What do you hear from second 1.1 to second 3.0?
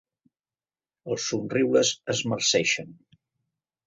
Els somriures es marceixen.